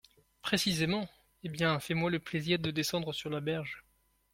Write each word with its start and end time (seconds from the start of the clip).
Précisément! 0.41 1.07
eh 1.43 1.49
bien, 1.49 1.79
fais-moi 1.79 2.09
le 2.09 2.17
plaisir 2.17 2.57
de 2.57 2.71
descendre 2.71 3.13
sur 3.13 3.29
la 3.29 3.39
berge… 3.39 3.83